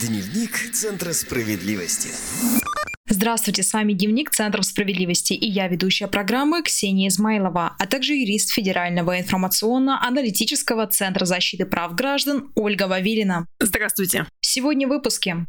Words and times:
Дневник 0.00 0.72
Центра 0.74 1.12
справедливости. 1.14 2.10
Здравствуйте, 3.08 3.62
с 3.62 3.72
вами 3.72 3.94
Дневник 3.94 4.30
Центра 4.30 4.60
справедливости 4.60 5.32
и 5.32 5.48
я 5.48 5.68
ведущая 5.68 6.06
программы 6.06 6.62
Ксения 6.62 7.08
Измайлова, 7.08 7.76
а 7.78 7.86
также 7.86 8.12
юрист 8.12 8.50
Федерального 8.50 9.18
информационно-аналитического 9.18 10.86
Центра 10.86 11.24
защиты 11.24 11.64
прав 11.64 11.94
граждан 11.94 12.52
Ольга 12.56 12.88
Вавилина. 12.88 13.46
Здравствуйте. 13.58 14.26
Сегодня 14.42 14.86
в 14.86 14.90
выпуске. 14.90 15.46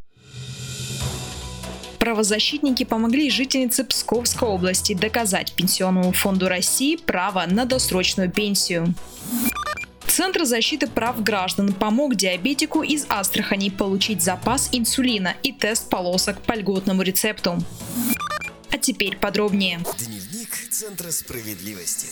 Правозащитники 2.00 2.86
помогли 2.86 3.30
жительнице 3.30 3.84
Псковской 3.84 4.48
области 4.48 4.94
доказать 4.94 5.52
Пенсионному 5.58 6.14
фонду 6.14 6.48
России 6.48 6.96
право 6.96 7.44
на 7.48 7.66
досрочную 7.66 8.32
пенсию. 8.32 8.94
Центр 10.18 10.46
защиты 10.46 10.88
прав 10.88 11.22
граждан 11.22 11.72
помог 11.74 12.16
диабетику 12.16 12.82
из 12.82 13.06
Астрахани 13.08 13.70
получить 13.70 14.24
запас 14.24 14.68
инсулина 14.72 15.36
и 15.44 15.52
тест 15.52 15.92
полосок 15.92 16.42
по 16.42 16.54
льготному 16.54 17.04
рецепту. 17.04 17.60
А 18.72 18.80
теперь 18.80 19.16
подробнее. 19.16 19.78
Дневник 20.00 20.72
Центра 20.72 21.12
справедливости. 21.12 22.08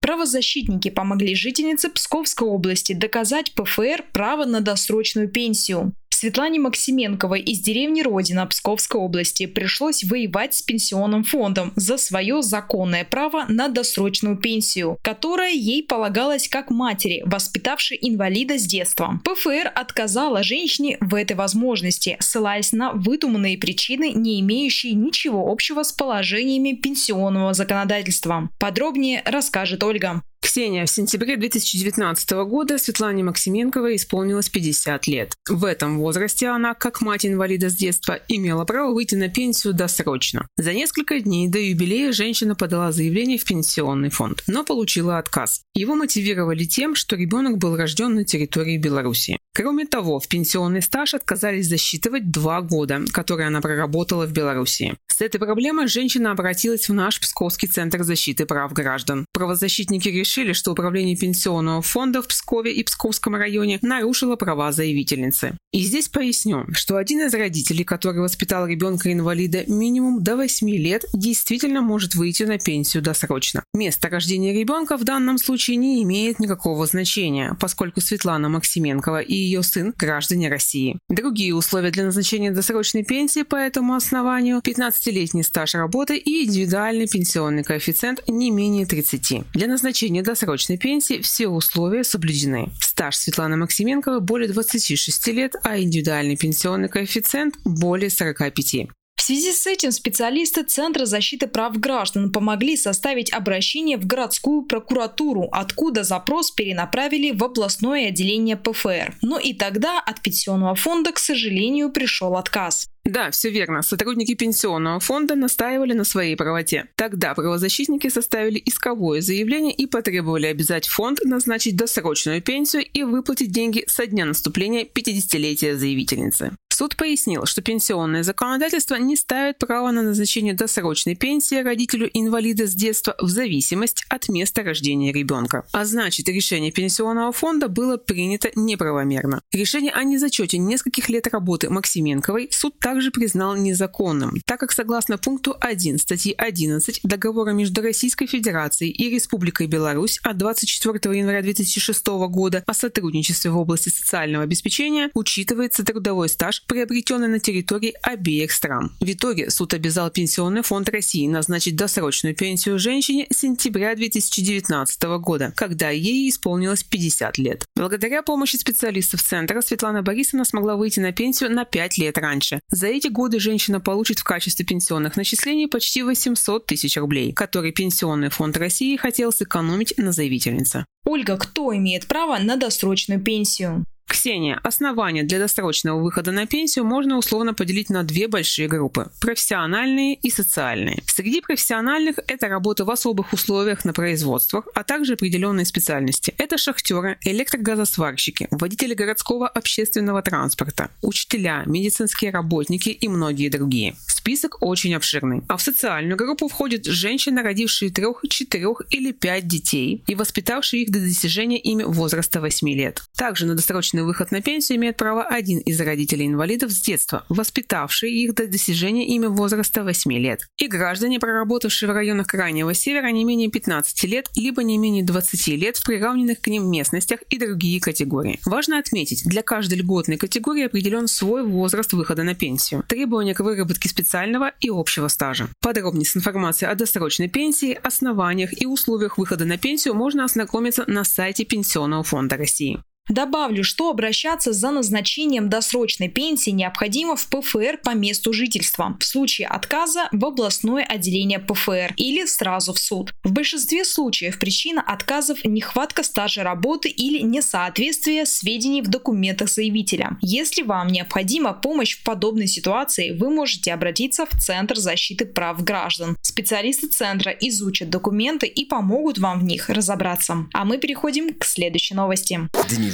Правозащитники 0.00 0.90
помогли 0.90 1.36
жительнице 1.36 1.88
Псковской 1.88 2.48
области 2.48 2.94
доказать 2.94 3.54
ПФР 3.54 4.06
право 4.12 4.44
на 4.44 4.60
досрочную 4.60 5.28
пенсию. 5.28 5.92
Светлане 6.14 6.60
Максименковой 6.60 7.40
из 7.40 7.58
деревни 7.58 8.00
Родина 8.00 8.46
Псковской 8.46 9.00
области 9.00 9.46
пришлось 9.46 10.04
воевать 10.04 10.54
с 10.54 10.62
пенсионным 10.62 11.24
фондом 11.24 11.72
за 11.74 11.96
свое 11.96 12.40
законное 12.40 13.04
право 13.04 13.46
на 13.48 13.68
досрочную 13.68 14.36
пенсию, 14.36 14.96
которая 15.02 15.52
ей 15.52 15.82
полагалась 15.82 16.48
как 16.48 16.70
матери, 16.70 17.22
воспитавшей 17.26 17.98
инвалида 18.00 18.58
с 18.58 18.62
детства. 18.64 19.20
ПФР 19.24 19.72
отказала 19.74 20.42
женщине 20.42 20.98
в 21.00 21.14
этой 21.16 21.36
возможности, 21.36 22.16
ссылаясь 22.20 22.72
на 22.72 22.92
выдуманные 22.92 23.58
причины, 23.58 24.12
не 24.12 24.40
имеющие 24.40 24.92
ничего 24.92 25.50
общего 25.50 25.82
с 25.82 25.92
положениями 25.92 26.72
пенсионного 26.72 27.54
законодательства. 27.54 28.50
Подробнее 28.58 29.22
расскажет 29.26 29.82
Ольга. 29.82 30.22
Ксения, 30.44 30.84
в 30.84 30.90
сентябре 30.90 31.38
2019 31.38 32.30
года 32.46 32.76
Светлане 32.76 33.24
Максименковой 33.24 33.96
исполнилось 33.96 34.50
50 34.50 35.06
лет. 35.06 35.32
В 35.48 35.64
этом 35.64 35.98
возрасте 35.98 36.48
она, 36.48 36.74
как 36.74 37.00
мать 37.00 37.24
инвалида 37.24 37.70
с 37.70 37.74
детства, 37.74 38.20
имела 38.28 38.66
право 38.66 38.92
выйти 38.92 39.14
на 39.14 39.30
пенсию 39.30 39.72
досрочно. 39.72 40.46
За 40.58 40.74
несколько 40.74 41.18
дней 41.18 41.48
до 41.48 41.58
юбилея 41.58 42.12
женщина 42.12 42.54
подала 42.54 42.92
заявление 42.92 43.38
в 43.38 43.44
пенсионный 43.44 44.10
фонд, 44.10 44.44
но 44.46 44.64
получила 44.64 45.16
отказ. 45.16 45.62
Его 45.72 45.94
мотивировали 45.94 46.64
тем, 46.64 46.94
что 46.94 47.16
ребенок 47.16 47.56
был 47.56 47.74
рожден 47.74 48.14
на 48.14 48.24
территории 48.26 48.76
Беларуси. 48.76 49.38
Кроме 49.56 49.86
того, 49.86 50.18
в 50.18 50.26
пенсионный 50.26 50.82
стаж 50.82 51.14
отказались 51.14 51.68
засчитывать 51.68 52.32
два 52.32 52.60
года, 52.60 53.02
которые 53.12 53.46
она 53.46 53.60
проработала 53.60 54.26
в 54.26 54.32
Беларуси. 54.32 54.96
С 55.06 55.20
этой 55.20 55.38
проблемой 55.38 55.86
женщина 55.86 56.32
обратилась 56.32 56.88
в 56.88 56.92
наш 56.92 57.20
Псковский 57.20 57.68
центр 57.68 58.02
защиты 58.02 58.46
прав 58.46 58.72
граждан. 58.72 59.26
Правозащитники 59.32 60.08
решили, 60.08 60.52
что 60.54 60.72
управление 60.72 61.16
пенсионного 61.16 61.82
фонда 61.82 62.20
в 62.20 62.26
Пскове 62.26 62.72
и 62.72 62.82
Псковском 62.82 63.36
районе 63.36 63.78
нарушило 63.80 64.34
права 64.34 64.72
заявительницы. 64.72 65.56
И 65.70 65.82
здесь 65.84 66.08
поясню, 66.08 66.66
что 66.72 66.96
один 66.96 67.20
из 67.20 67.32
родителей, 67.32 67.84
который 67.84 68.22
воспитал 68.22 68.66
ребенка-инвалида 68.66 69.66
минимум 69.68 70.24
до 70.24 70.34
8 70.34 70.68
лет, 70.68 71.04
действительно 71.12 71.80
может 71.80 72.16
выйти 72.16 72.42
на 72.42 72.58
пенсию 72.58 73.04
досрочно. 73.04 73.62
Место 73.72 74.08
рождения 74.08 74.52
ребенка 74.52 74.96
в 74.96 75.04
данном 75.04 75.38
случае 75.38 75.76
не 75.76 76.02
имеет 76.02 76.40
никакого 76.40 76.86
значения, 76.86 77.56
поскольку 77.60 78.00
Светлана 78.00 78.48
Максименкова 78.48 79.20
и 79.20 79.43
ее 79.44 79.62
сын– 79.62 79.94
граждане 79.98 80.48
России. 80.48 80.98
Другие 81.08 81.54
условия 81.54 81.90
для 81.90 82.04
назначения 82.04 82.50
досрочной 82.50 83.04
пенсии 83.04 83.42
по 83.42 83.56
этому 83.56 83.94
основанию– 83.94 84.60
15-летний 84.64 85.42
стаж 85.42 85.74
работы 85.74 86.16
и 86.16 86.44
индивидуальный 86.44 87.06
пенсионный 87.06 87.62
коэффициент 87.62 88.22
не 88.28 88.50
менее 88.50 88.86
30. 88.86 89.52
Для 89.54 89.68
назначения 89.68 90.22
досрочной 90.22 90.78
пенсии 90.78 91.20
все 91.20 91.48
условия 91.48 92.04
соблюдены. 92.04 92.70
Стаж 92.80 93.16
Светланы 93.16 93.56
Максименковой 93.56 94.20
более 94.20 94.48
26 94.48 95.28
лет, 95.28 95.54
а 95.62 95.78
индивидуальный 95.78 96.36
пенсионный 96.36 96.88
коэффициент 96.88 97.56
более 97.64 98.10
45. 98.10 98.88
Связи 99.26 99.52
с 99.52 99.66
этим 99.66 99.90
специалисты 99.90 100.64
Центра 100.64 101.06
защиты 101.06 101.46
прав 101.46 101.80
граждан 101.80 102.30
помогли 102.30 102.76
составить 102.76 103.32
обращение 103.32 103.96
в 103.96 104.06
городскую 104.06 104.64
прокуратуру, 104.64 105.48
откуда 105.50 106.04
запрос 106.04 106.50
перенаправили 106.50 107.30
в 107.30 107.42
областное 107.42 108.08
отделение 108.08 108.58
ПФР. 108.58 109.16
Но 109.22 109.38
и 109.38 109.54
тогда 109.54 109.98
от 109.98 110.20
пенсионного 110.20 110.74
фонда, 110.74 111.10
к 111.10 111.18
сожалению, 111.18 111.90
пришел 111.90 112.36
отказ. 112.36 112.90
Да, 113.04 113.30
все 113.30 113.50
верно. 113.50 113.82
Сотрудники 113.82 114.34
пенсионного 114.34 115.00
фонда 115.00 115.34
настаивали 115.36 115.92
на 115.92 116.04
своей 116.04 116.36
правоте. 116.36 116.88
Тогда 116.94 117.34
правозащитники 117.34 118.08
составили 118.08 118.60
исковое 118.64 119.20
заявление 119.20 119.74
и 119.74 119.86
потребовали 119.86 120.46
обязать 120.46 120.86
фонд 120.86 121.20
назначить 121.24 121.76
досрочную 121.76 122.42
пенсию 122.42 122.84
и 122.84 123.02
выплатить 123.02 123.52
деньги 123.52 123.84
со 123.86 124.06
дня 124.06 124.24
наступления 124.24 124.84
50-летия 124.84 125.76
заявительницы. 125.76 126.56
Суд 126.74 126.96
пояснил, 126.96 127.46
что 127.46 127.62
пенсионное 127.62 128.24
законодательство 128.24 128.96
не 128.96 129.14
ставит 129.14 129.60
право 129.60 129.92
на 129.92 130.02
назначение 130.02 130.54
досрочной 130.54 131.14
пенсии 131.14 131.62
родителю 131.62 132.10
инвалида 132.12 132.66
с 132.66 132.74
детства 132.74 133.14
в 133.20 133.28
зависимости 133.28 134.04
от 134.08 134.28
места 134.28 134.64
рождения 134.64 135.12
ребенка. 135.12 135.64
А 135.70 135.84
значит, 135.84 136.28
решение 136.28 136.72
пенсионного 136.72 137.30
фонда 137.30 137.68
было 137.68 137.96
принято 137.96 138.50
неправомерно. 138.56 139.40
Решение 139.52 139.92
о 139.92 140.02
незачете 140.02 140.58
нескольких 140.58 141.08
лет 141.08 141.28
работы 141.28 141.70
Максименковой 141.70 142.48
суд 142.50 142.76
также 142.80 143.12
признал 143.12 143.54
незаконным, 143.54 144.32
так 144.44 144.58
как 144.58 144.72
согласно 144.72 145.16
пункту 145.16 145.56
1 145.60 145.98
статьи 146.00 146.34
11 146.36 147.02
договора 147.04 147.52
между 147.52 147.82
Российской 147.82 148.26
Федерацией 148.26 148.90
и 148.90 149.10
Республикой 149.10 149.68
Беларусь 149.68 150.18
от 150.24 150.38
24 150.38 151.16
января 151.16 151.40
2006 151.40 152.04
года 152.04 152.64
о 152.66 152.74
сотрудничестве 152.74 153.52
в 153.52 153.58
области 153.58 153.90
социального 153.90 154.42
обеспечения 154.42 155.12
учитывается 155.14 155.84
трудовой 155.84 156.28
стаж 156.28 156.63
приобретенной 156.66 157.28
на 157.28 157.38
территории 157.38 157.94
обеих 158.02 158.52
стран. 158.52 158.92
В 159.00 159.10
итоге 159.10 159.50
суд 159.50 159.74
обязал 159.74 160.10
Пенсионный 160.10 160.62
фонд 160.62 160.88
России 160.88 161.26
назначить 161.26 161.76
досрочную 161.76 162.34
пенсию 162.34 162.78
женщине 162.78 163.26
с 163.30 163.38
сентября 163.38 163.94
2019 163.94 165.02
года, 165.20 165.52
когда 165.56 165.90
ей 165.90 166.28
исполнилось 166.28 166.82
50 166.82 167.38
лет. 167.38 167.64
Благодаря 167.76 168.22
помощи 168.22 168.56
специалистов 168.56 169.22
Центра 169.22 169.60
Светлана 169.60 170.02
Борисовна 170.02 170.44
смогла 170.44 170.76
выйти 170.76 171.00
на 171.00 171.12
пенсию 171.12 171.50
на 171.50 171.64
5 171.64 171.98
лет 171.98 172.18
раньше. 172.18 172.60
За 172.70 172.86
эти 172.86 173.08
годы 173.08 173.40
женщина 173.40 173.80
получит 173.80 174.18
в 174.18 174.24
качестве 174.24 174.64
пенсионных 174.64 175.16
начислений 175.16 175.66
почти 175.66 176.02
800 176.02 176.66
тысяч 176.66 176.96
рублей, 176.96 177.32
которые 177.32 177.72
Пенсионный 177.72 178.30
фонд 178.30 178.56
России 178.56 178.96
хотел 178.96 179.32
сэкономить 179.32 179.94
на 179.96 180.12
заявительнице. 180.12 180.84
Ольга, 181.04 181.36
кто 181.36 181.74
имеет 181.76 182.06
право 182.06 182.38
на 182.38 182.56
досрочную 182.56 183.20
пенсию? 183.20 183.84
Ксения, 184.24 184.58
основания 184.62 185.22
для 185.22 185.38
досрочного 185.38 186.00
выхода 186.00 186.32
на 186.32 186.46
пенсию 186.46 186.86
можно 186.86 187.18
условно 187.18 187.52
поделить 187.52 187.90
на 187.90 188.04
две 188.04 188.26
большие 188.26 188.68
группы– 188.68 189.10
профессиональные 189.20 190.14
и 190.14 190.30
социальные. 190.30 191.02
Среди 191.04 191.42
профессиональных– 191.42 192.16
это 192.26 192.48
работа 192.48 192.86
в 192.86 192.90
особых 192.90 193.34
условиях 193.34 193.84
на 193.84 193.92
производствах, 193.92 194.66
а 194.74 194.82
также 194.82 195.12
определенные 195.12 195.66
специальности. 195.66 196.32
Это 196.38 196.56
шахтеры, 196.56 197.18
электрогазосварщики, 197.22 198.48
водители 198.50 198.94
городского 198.94 199.46
общественного 199.46 200.22
транспорта, 200.22 200.88
учителя, 201.02 201.62
медицинские 201.66 202.30
работники 202.30 202.88
и 202.88 203.08
многие 203.08 203.50
другие. 203.50 203.94
Список 204.06 204.62
очень 204.62 204.94
обширный. 204.94 205.42
А 205.48 205.58
в 205.58 205.60
социальную 205.60 206.16
группу 206.16 206.48
входят 206.48 206.86
женщины, 206.86 207.42
родившие 207.42 207.90
трех, 207.90 208.22
четырех 208.30 208.80
или 208.88 209.12
пять 209.12 209.46
детей 209.46 210.02
и 210.06 210.14
воспитавшие 210.14 210.84
их 210.84 210.90
до 210.90 210.98
достижения 210.98 211.58
ими 211.58 211.82
возраста 211.82 212.40
8 212.40 212.70
лет. 212.70 213.02
Также 213.16 213.46
на 213.46 213.54
досрочный 213.54 214.02
выход 214.02 214.32
на 214.32 214.42
пенсию 214.42 214.78
имеет 214.78 214.96
право 214.96 215.22
один 215.22 215.58
из 215.60 215.80
родителей 215.80 216.26
инвалидов 216.26 216.72
с 216.72 216.80
детства, 216.80 217.24
воспитавший 217.28 218.12
их 218.12 218.34
до 218.34 218.48
достижения 218.48 219.06
ими 219.06 219.26
возраста 219.26 219.84
8 219.84 220.12
лет. 220.14 220.48
И 220.58 220.66
граждане, 220.66 221.20
проработавшие 221.20 221.90
в 221.90 221.94
районах 221.94 222.26
Крайнего 222.26 222.74
Севера 222.74 223.08
не 223.08 223.24
менее 223.24 223.50
15 223.50 224.04
лет, 224.04 224.28
либо 224.34 224.64
не 224.64 224.78
менее 224.78 225.04
20 225.04 225.48
лет 225.48 225.76
в 225.76 225.84
приравненных 225.84 226.40
к 226.40 226.48
ним 226.48 226.68
местностях 226.70 227.20
и 227.30 227.38
другие 227.38 227.80
категории. 227.80 228.40
Важно 228.44 228.78
отметить, 228.78 229.22
для 229.24 229.42
каждой 229.42 229.78
льготной 229.78 230.16
категории 230.16 230.64
определен 230.64 231.06
свой 231.06 231.46
возраст 231.46 231.92
выхода 231.92 232.24
на 232.24 232.34
пенсию. 232.34 232.82
Требования 232.88 233.34
к 233.34 233.40
выработке 233.40 233.88
специального 233.88 234.52
и 234.60 234.70
общего 234.70 235.08
стажа. 235.08 235.48
Подробнее 235.60 236.04
с 236.04 236.16
информацией 236.16 236.70
о 236.70 236.74
досрочной 236.74 237.28
пенсии, 237.28 237.78
основаниях 237.82 238.60
и 238.60 238.66
условиях 238.66 239.18
выхода 239.18 239.44
на 239.44 239.56
пенсию 239.56 239.94
можно 239.94 240.24
ознакомиться 240.24 240.84
на 240.88 241.04
сайте 241.04 241.44
Пенсионного 241.44 242.02
фонда 242.02 242.36
России. 242.36 242.82
Добавлю, 243.08 243.64
что 243.64 243.90
обращаться 243.90 244.54
за 244.54 244.70
назначением 244.70 245.50
досрочной 245.50 246.08
пенсии 246.08 246.50
необходимо 246.50 247.16
в 247.16 247.26
ПФР 247.26 247.80
по 247.84 247.90
месту 247.90 248.32
жительства, 248.32 248.96
в 248.98 249.04
случае 249.04 249.46
отказа 249.46 250.08
в 250.10 250.24
областное 250.24 250.84
отделение 250.84 251.38
ПФР 251.38 251.92
или 251.98 252.24
сразу 252.24 252.72
в 252.72 252.78
суд. 252.78 253.12
В 253.22 253.32
большинстве 253.32 253.84
случаев 253.84 254.38
причина 254.38 254.80
отказов– 254.80 255.38
нехватка 255.44 256.02
стажа 256.02 256.42
работы 256.44 256.88
или 256.88 257.20
несоответствие 257.20 258.24
сведений 258.24 258.80
в 258.80 258.88
документах 258.88 259.50
заявителя. 259.50 260.16
Если 260.22 260.62
вам 260.62 260.88
необходима 260.88 261.52
помощь 261.52 261.98
в 261.98 262.04
подобной 262.04 262.46
ситуации, 262.46 263.10
вы 263.10 263.28
можете 263.28 263.74
обратиться 263.74 264.24
в 264.24 264.40
Центр 264.40 264.76
защиты 264.76 265.26
прав 265.26 265.62
граждан. 265.62 266.16
Специалисты 266.22 266.86
центра 266.86 267.32
изучат 267.32 267.90
документы 267.90 268.46
и 268.46 268.64
помогут 268.64 269.18
вам 269.18 269.40
в 269.40 269.44
них 269.44 269.68
разобраться. 269.68 270.46
А 270.54 270.64
мы 270.64 270.78
переходим 270.78 271.34
к 271.34 271.44
следующей 271.44 271.94
новости. 271.94 272.40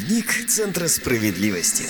Дневник 0.00 0.46
Центра 0.48 0.88
справедливости. 0.88 1.84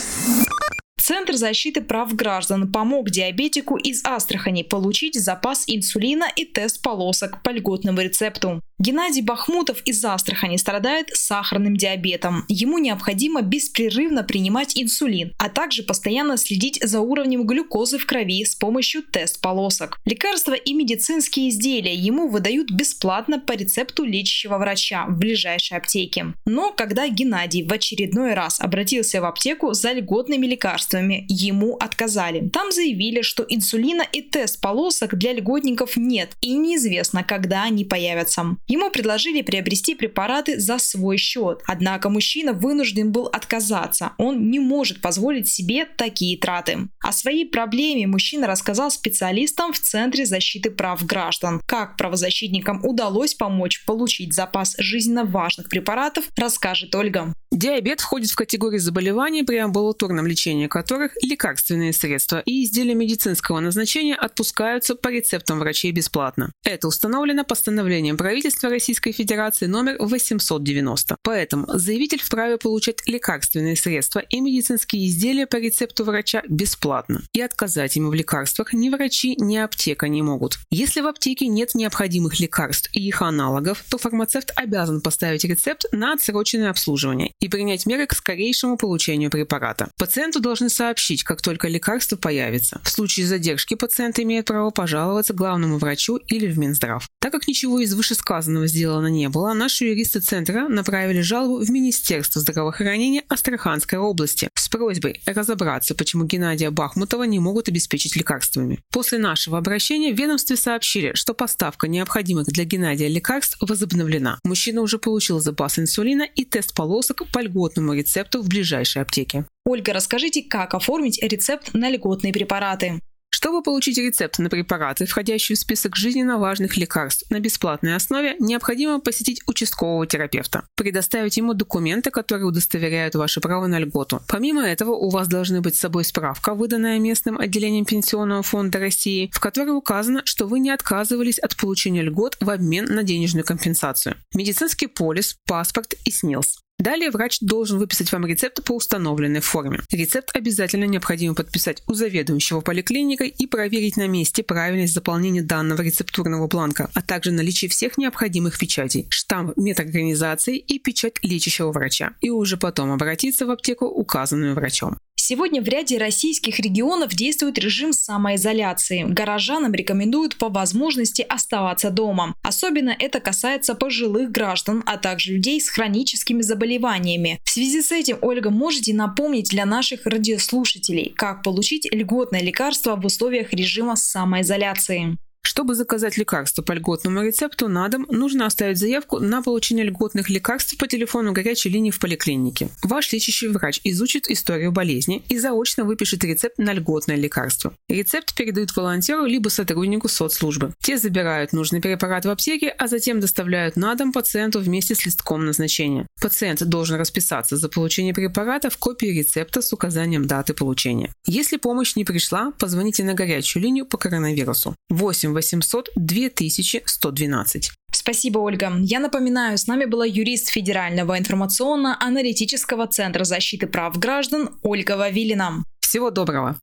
Центр 1.30 1.46
защиты 1.46 1.80
прав 1.80 2.12
граждан 2.16 2.72
помог 2.72 3.10
диабетику 3.10 3.76
из 3.76 4.04
Астрахани 4.04 4.64
получить 4.64 5.14
запас 5.14 5.62
инсулина 5.68 6.26
и 6.34 6.44
тест 6.44 6.82
полосок 6.82 7.40
по 7.44 7.50
льготному 7.50 8.00
рецепту. 8.00 8.60
Геннадий 8.80 9.20
Бахмутов 9.20 9.82
из 9.84 10.02
Астрахани 10.02 10.56
страдает 10.56 11.10
сахарным 11.12 11.76
диабетом. 11.76 12.46
Ему 12.48 12.78
необходимо 12.78 13.42
беспрерывно 13.42 14.24
принимать 14.24 14.72
инсулин, 14.74 15.34
а 15.38 15.50
также 15.50 15.82
постоянно 15.82 16.38
следить 16.38 16.80
за 16.82 17.00
уровнем 17.00 17.46
глюкозы 17.46 17.98
в 17.98 18.06
крови 18.06 18.42
с 18.42 18.54
помощью 18.54 19.02
тест-полосок. 19.02 19.98
Лекарства 20.06 20.54
и 20.54 20.72
медицинские 20.72 21.50
изделия 21.50 21.94
ему 21.94 22.28
выдают 22.28 22.70
бесплатно 22.70 23.38
по 23.38 23.52
рецепту 23.52 24.02
лечащего 24.02 24.56
врача 24.56 25.04
в 25.06 25.18
ближайшей 25.18 25.76
аптеке. 25.76 26.32
Но 26.46 26.72
когда 26.72 27.06
Геннадий 27.06 27.68
в 27.68 27.72
очередной 27.72 28.32
раз 28.32 28.60
обратился 28.60 29.20
в 29.20 29.26
аптеку 29.26 29.74
за 29.74 29.92
льготными 29.92 30.46
лекарствами, 30.46 31.19
ему 31.28 31.76
отказали. 31.76 32.48
Там 32.48 32.72
заявили, 32.72 33.22
что 33.22 33.44
инсулина 33.48 34.04
и 34.12 34.22
тест-полосок 34.22 35.16
для 35.16 35.32
льготников 35.32 35.96
нет 35.96 36.30
и 36.40 36.54
неизвестно, 36.54 37.24
когда 37.24 37.64
они 37.64 37.84
появятся. 37.84 38.56
Ему 38.68 38.90
предложили 38.90 39.42
приобрести 39.42 39.94
препараты 39.94 40.58
за 40.58 40.78
свой 40.78 41.16
счет. 41.16 41.62
Однако 41.66 42.08
мужчина 42.08 42.52
вынужден 42.52 43.12
был 43.12 43.26
отказаться. 43.26 44.12
Он 44.18 44.50
не 44.50 44.58
может 44.58 45.00
позволить 45.00 45.48
себе 45.48 45.84
такие 45.84 46.38
траты. 46.38 46.88
О 47.00 47.12
своей 47.12 47.46
проблеме 47.46 48.06
мужчина 48.06 48.46
рассказал 48.46 48.90
специалистам 48.90 49.72
в 49.72 49.78
Центре 49.78 50.26
защиты 50.26 50.70
прав 50.70 51.04
граждан. 51.04 51.60
Как 51.66 51.96
правозащитникам 51.96 52.84
удалось 52.84 53.34
помочь 53.34 53.84
получить 53.84 54.34
запас 54.34 54.74
жизненно 54.78 55.24
важных 55.24 55.68
препаратов, 55.68 56.24
расскажет 56.36 56.94
Ольга. 56.94 57.34
Диабет 57.52 58.00
входит 58.00 58.30
в 58.30 58.36
категорию 58.36 58.80
заболеваний, 58.80 59.42
при 59.42 59.56
амбулаторном 59.56 60.26
лечении 60.26 60.68
которых 60.68 61.09
лекарственные 61.22 61.92
средства 61.92 62.42
и 62.44 62.64
изделия 62.64 62.94
медицинского 62.94 63.60
назначения 63.60 64.14
отпускаются 64.14 64.94
по 64.94 65.08
рецептам 65.08 65.58
врачей 65.58 65.92
бесплатно. 65.92 66.52
Это 66.64 66.88
установлено 66.88 67.44
постановлением 67.44 68.16
правительства 68.16 68.70
Российской 68.70 69.12
Федерации 69.12 69.66
номер 69.66 69.96
890. 69.98 71.16
Поэтому 71.22 71.66
заявитель 71.68 72.20
вправе 72.20 72.58
получать 72.58 73.06
лекарственные 73.06 73.76
средства 73.76 74.20
и 74.20 74.40
медицинские 74.40 75.06
изделия 75.06 75.46
по 75.46 75.56
рецепту 75.56 76.04
врача 76.04 76.42
бесплатно. 76.48 77.22
И 77.32 77.40
отказать 77.40 77.96
ему 77.96 78.10
в 78.10 78.14
лекарствах 78.14 78.72
ни 78.72 78.88
врачи, 78.88 79.34
ни 79.38 79.56
аптека 79.56 80.08
не 80.08 80.22
могут. 80.22 80.58
Если 80.70 81.00
в 81.00 81.06
аптеке 81.06 81.46
нет 81.46 81.74
необходимых 81.74 82.40
лекарств 82.40 82.90
и 82.92 83.00
их 83.00 83.22
аналогов, 83.22 83.84
то 83.90 83.98
фармацевт 83.98 84.52
обязан 84.56 85.00
поставить 85.00 85.44
рецепт 85.44 85.84
на 85.92 86.12
отсроченное 86.12 86.70
обслуживание 86.70 87.32
и 87.40 87.48
принять 87.48 87.86
меры 87.86 88.06
к 88.06 88.14
скорейшему 88.14 88.76
получению 88.76 89.30
препарата. 89.30 89.90
Пациенту 89.98 90.40
должны 90.40 90.68
сообщить, 90.68 90.99
как 91.24 91.42
только 91.42 91.68
лекарство 91.68 92.16
появится. 92.16 92.80
В 92.84 92.90
случае 92.90 93.26
задержки 93.26 93.74
пациент 93.74 94.18
имеет 94.18 94.46
право 94.46 94.70
пожаловаться 94.70 95.34
главному 95.34 95.78
врачу 95.78 96.16
или 96.16 96.46
в 96.46 96.58
Минздрав. 96.58 97.08
Так 97.20 97.32
как 97.32 97.48
ничего 97.48 97.80
из 97.80 97.94
вышесказанного 97.94 98.66
сделано 98.66 99.08
не 99.08 99.28
было, 99.28 99.52
наши 99.52 99.86
юристы 99.86 100.20
Центра 100.20 100.68
направили 100.68 101.20
жалобу 101.20 101.64
в 101.64 101.70
Министерство 101.70 102.40
здравоохранения 102.40 103.22
Астраханской 103.28 103.98
области 103.98 104.48
с 104.54 104.68
просьбой 104.68 105.20
разобраться, 105.26 105.94
почему 105.94 106.24
Геннадия 106.24 106.70
Бахмутова 106.70 107.24
не 107.24 107.38
могут 107.38 107.68
обеспечить 107.68 108.16
лекарствами. 108.16 108.78
После 108.92 109.18
нашего 109.18 109.58
обращения 109.58 110.12
в 110.12 110.18
ведомстве 110.18 110.56
сообщили, 110.56 111.12
что 111.14 111.34
поставка 111.34 111.88
необходимых 111.88 112.46
для 112.46 112.64
Геннадия 112.64 113.08
лекарств 113.08 113.56
возобновлена. 113.60 114.38
Мужчина 114.44 114.80
уже 114.82 114.98
получил 114.98 115.40
запас 115.40 115.78
инсулина 115.78 116.22
и 116.22 116.44
тест 116.44 116.74
полосок 116.74 117.22
по 117.32 117.40
льготному 117.40 117.94
рецепту 117.94 118.42
в 118.42 118.48
ближайшей 118.48 119.02
аптеке. 119.02 119.44
Ольга, 119.64 119.92
расскажите, 119.92 120.42
как 120.42 120.74
оформить 120.74 121.22
рецепт 121.22 121.74
на 121.74 121.90
льготные 121.90 122.32
препараты? 122.32 123.00
Чтобы 123.32 123.62
получить 123.62 123.96
рецепт 123.96 124.38
на 124.38 124.50
препараты, 124.50 125.06
входящие 125.06 125.56
в 125.56 125.58
список 125.58 125.96
жизненно 125.96 126.38
важных 126.38 126.76
лекарств 126.76 127.30
на 127.30 127.40
бесплатной 127.40 127.94
основе, 127.94 128.36
необходимо 128.38 129.00
посетить 129.00 129.40
участкового 129.46 130.06
терапевта, 130.06 130.64
предоставить 130.76 131.38
ему 131.38 131.54
документы, 131.54 132.10
которые 132.10 132.46
удостоверяют 132.46 133.14
ваше 133.14 133.40
право 133.40 133.66
на 133.66 133.78
льготу. 133.78 134.20
Помимо 134.28 134.62
этого, 134.62 134.90
у 134.90 135.08
вас 135.08 135.26
должны 135.26 135.62
быть 135.62 135.74
с 135.74 135.78
собой 135.78 136.04
справка, 136.04 136.54
выданная 136.54 136.98
местным 136.98 137.38
отделением 137.38 137.86
Пенсионного 137.86 138.42
фонда 138.42 138.78
России, 138.78 139.30
в 139.32 139.40
которой 139.40 139.70
указано, 139.70 140.22
что 140.26 140.46
вы 140.46 140.58
не 140.58 140.70
отказывались 140.70 141.38
от 141.38 141.56
получения 141.56 142.02
льгот 142.02 142.36
в 142.40 142.50
обмен 142.50 142.86
на 142.86 143.04
денежную 143.04 143.44
компенсацию. 143.44 144.16
Медицинский 144.34 144.86
полис, 144.86 145.36
паспорт 145.46 145.94
и 146.04 146.10
СНИЛС. 146.10 146.58
Далее 146.80 147.10
врач 147.10 147.40
должен 147.42 147.78
выписать 147.78 148.10
вам 148.10 148.24
рецепт 148.24 148.64
по 148.64 148.72
установленной 148.72 149.40
форме. 149.40 149.80
Рецепт 149.92 150.30
обязательно 150.34 150.84
необходимо 150.84 151.34
подписать 151.34 151.82
у 151.86 151.92
заведующего 151.92 152.62
поликлиникой 152.62 153.28
и 153.28 153.46
проверить 153.46 153.98
на 153.98 154.08
месте 154.08 154.42
правильность 154.42 154.94
заполнения 154.94 155.42
данного 155.42 155.82
рецептурного 155.82 156.46
бланка, 156.46 156.88
а 156.94 157.02
также 157.02 157.32
наличие 157.32 157.68
всех 157.68 157.98
необходимых 157.98 158.58
печатей, 158.58 159.06
штамп 159.10 159.58
медорганизации 159.58 160.56
и 160.56 160.78
печать 160.78 161.16
лечащего 161.22 161.70
врача. 161.70 162.14
И 162.22 162.30
уже 162.30 162.56
потом 162.56 162.92
обратиться 162.92 163.44
в 163.44 163.50
аптеку, 163.50 163.84
указанную 163.84 164.54
врачом. 164.54 164.96
Сегодня 165.30 165.62
в 165.62 165.68
ряде 165.68 165.96
российских 165.96 166.58
регионов 166.58 167.14
действует 167.14 167.56
режим 167.56 167.92
самоизоляции. 167.92 169.04
Горожанам 169.04 169.72
рекомендуют 169.72 170.34
по 170.34 170.48
возможности 170.48 171.22
оставаться 171.22 171.90
дома. 171.90 172.34
Особенно 172.42 172.96
это 172.98 173.20
касается 173.20 173.76
пожилых 173.76 174.32
граждан, 174.32 174.82
а 174.86 174.98
также 174.98 175.34
людей 175.34 175.60
с 175.60 175.68
хроническими 175.68 176.42
заболеваниями. 176.42 177.38
В 177.44 177.50
связи 177.50 177.80
с 177.80 177.92
этим, 177.92 178.18
Ольга, 178.22 178.50
можете 178.50 178.92
напомнить 178.92 179.50
для 179.50 179.66
наших 179.66 180.04
радиослушателей, 180.04 181.12
как 181.14 181.44
получить 181.44 181.86
льготное 181.94 182.42
лекарство 182.42 182.96
в 182.96 183.06
условиях 183.06 183.52
режима 183.52 183.94
самоизоляции? 183.94 185.16
Чтобы 185.42 185.74
заказать 185.74 186.16
лекарство 186.16 186.62
по 186.62 186.72
льготному 186.72 187.22
рецепту 187.22 187.68
на 187.68 187.88
дом, 187.88 188.06
нужно 188.10 188.46
оставить 188.46 188.78
заявку 188.78 189.20
на 189.20 189.42
получение 189.42 189.84
льготных 189.84 190.28
лекарств 190.28 190.76
по 190.76 190.86
телефону 190.86 191.32
горячей 191.32 191.70
линии 191.70 191.90
в 191.90 191.98
поликлинике. 191.98 192.68
Ваш 192.82 193.12
лечащий 193.12 193.48
врач 193.48 193.80
изучит 193.84 194.30
историю 194.30 194.70
болезни 194.70 195.22
и 195.28 195.38
заочно 195.38 195.84
выпишет 195.84 196.22
рецепт 196.24 196.58
на 196.58 196.74
льготное 196.74 197.16
лекарство. 197.16 197.74
Рецепт 197.88 198.34
передают 198.34 198.76
волонтеру 198.76 199.24
либо 199.24 199.48
сотруднику 199.48 200.08
соцслужбы. 200.08 200.74
Те 200.80 200.98
забирают 200.98 201.52
нужный 201.52 201.80
препарат 201.80 202.26
в 202.26 202.30
аптеке, 202.30 202.68
а 202.68 202.86
затем 202.86 203.18
доставляют 203.18 203.76
на 203.76 203.94
дом 203.94 204.12
пациенту 204.12 204.60
вместе 204.60 204.94
с 204.94 205.06
листком 205.06 205.46
назначения. 205.46 206.06
Пациент 206.20 206.62
должен 206.64 206.98
расписаться 206.98 207.56
за 207.56 207.68
получение 207.68 208.12
препарата 208.12 208.68
в 208.68 208.76
копии 208.76 209.06
рецепта 209.06 209.62
с 209.62 209.72
указанием 209.72 210.26
даты 210.26 210.52
получения. 210.52 211.12
Если 211.26 211.56
помощь 211.56 211.96
не 211.96 212.04
пришла, 212.04 212.52
позвоните 212.58 213.04
на 213.04 213.14
горячую 213.14 213.62
линию 213.62 213.86
по 213.86 213.96
коронавирусу 213.96 214.76
8 214.90 215.29
800 215.34 215.90
2112. 215.96 217.70
Спасибо, 217.92 218.38
Ольга. 218.38 218.72
Я 218.80 219.00
напоминаю, 219.00 219.58
с 219.58 219.66
нами 219.66 219.84
была 219.84 220.06
юрист 220.06 220.48
Федерального 220.48 221.18
информационно-аналитического 221.18 222.86
центра 222.86 223.24
защиты 223.24 223.66
прав 223.66 223.98
граждан 223.98 224.50
Ольга 224.62 224.96
Вавилина. 224.96 225.64
Всего 225.80 226.10
доброго! 226.10 226.58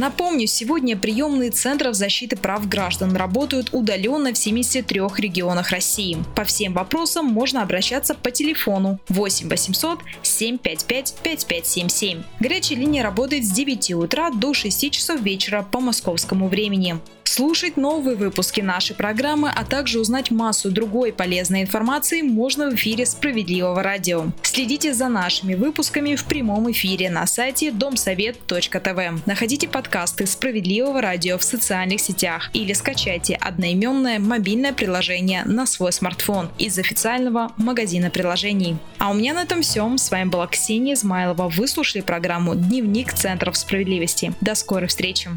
Напомню, 0.00 0.46
сегодня 0.46 0.96
приемные 0.96 1.50
центров 1.50 1.94
защиты 1.94 2.34
прав 2.34 2.66
граждан 2.66 3.14
работают 3.14 3.68
удаленно 3.72 4.32
в 4.32 4.38
73 4.38 4.98
регионах 5.18 5.72
России. 5.72 6.16
По 6.34 6.44
всем 6.44 6.72
вопросам 6.72 7.26
можно 7.26 7.60
обращаться 7.60 8.14
по 8.14 8.30
телефону 8.30 8.98
8 9.10 9.50
800 9.50 9.98
755 10.22 11.16
5577. 11.22 12.22
Горячая 12.40 12.78
линия 12.78 13.02
работает 13.02 13.44
с 13.44 13.50
9 13.50 13.92
утра 13.92 14.30
до 14.30 14.54
6 14.54 14.90
часов 14.90 15.20
вечера 15.20 15.68
по 15.70 15.80
московскому 15.80 16.48
времени. 16.48 16.98
Слушать 17.32 17.76
новые 17.76 18.16
выпуски 18.16 18.60
нашей 18.60 18.96
программы, 18.96 19.52
а 19.54 19.64
также 19.64 20.00
узнать 20.00 20.32
массу 20.32 20.68
другой 20.68 21.12
полезной 21.12 21.62
информации 21.62 22.22
можно 22.22 22.68
в 22.68 22.74
эфире 22.74 23.06
Справедливого 23.06 23.84
радио. 23.84 24.32
Следите 24.42 24.92
за 24.92 25.06
нашими 25.06 25.54
выпусками 25.54 26.16
в 26.16 26.24
прямом 26.24 26.72
эфире 26.72 27.08
на 27.08 27.28
сайте 27.28 27.70
домсовет.тв. 27.70 29.26
Находите 29.26 29.68
подкасты 29.68 30.26
Справедливого 30.26 31.00
радио 31.00 31.38
в 31.38 31.44
социальных 31.44 32.00
сетях 32.00 32.50
или 32.52 32.72
скачайте 32.72 33.36
одноименное 33.36 34.18
мобильное 34.18 34.72
приложение 34.72 35.44
на 35.44 35.66
свой 35.66 35.92
смартфон 35.92 36.50
из 36.58 36.80
официального 36.80 37.52
магазина 37.58 38.10
приложений. 38.10 38.78
А 38.98 39.08
у 39.08 39.14
меня 39.14 39.34
на 39.34 39.42
этом 39.42 39.62
все. 39.62 39.88
С 39.96 40.10
вами 40.10 40.28
была 40.28 40.48
Ксения 40.48 40.94
Измайлова. 40.94 41.48
Вы 41.48 41.68
слушали 41.68 42.02
программу 42.02 42.56
«Дневник 42.56 43.12
Центров 43.12 43.56
справедливости». 43.56 44.32
До 44.40 44.56
скорой 44.56 44.88
встречи. 44.88 45.30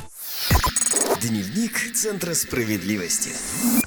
Дневник 1.23 1.93
Центра 1.93 2.33
справедливости. 2.33 3.82